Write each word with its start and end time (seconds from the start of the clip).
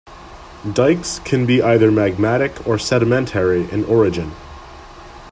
Dikes 0.65 1.19
can 1.23 1.45
be 1.45 1.61
either 1.61 1.91
magmatic 1.91 2.65
or 2.65 2.79
sedimentary 2.79 3.69
in 3.71 3.85
origin. 3.85 4.31